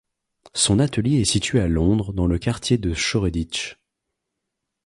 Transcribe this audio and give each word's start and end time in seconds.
Son 0.55 0.79
atelier 0.79 1.21
est 1.21 1.25
situé 1.25 1.59
à 1.59 1.67
Londres 1.67 2.11
dans 2.11 2.25
le 2.25 2.39
quartier 2.39 2.79
de 2.79 2.91
Shoreditch. 2.95 3.77